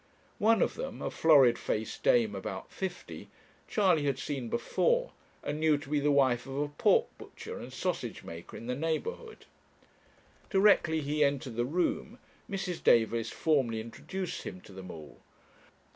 One 0.39 0.63
of 0.63 0.73
them, 0.73 0.99
a 1.03 1.11
florid 1.11 1.59
faced 1.59 2.01
dame 2.01 2.33
about 2.33 2.71
fifty, 2.71 3.29
Charley 3.67 4.05
had 4.05 4.17
seen 4.17 4.49
before, 4.49 5.11
and 5.43 5.59
knew 5.59 5.77
to 5.77 5.89
be 5.91 5.99
the 5.99 6.09
wife 6.11 6.47
of 6.47 6.57
a 6.57 6.69
pork 6.69 7.15
butcher 7.19 7.59
and 7.59 7.71
sausage 7.71 8.23
maker 8.23 8.57
in 8.57 8.65
the 8.65 8.73
neighbourhood. 8.73 9.45
Directly 10.49 11.01
he 11.01 11.23
entered 11.23 11.55
the 11.55 11.65
room, 11.65 12.17
Mrs. 12.49 12.83
Davis 12.83 13.29
formally 13.29 13.79
introduced 13.79 14.41
him 14.41 14.59
to 14.61 14.71
them 14.73 14.89
all. 14.89 15.19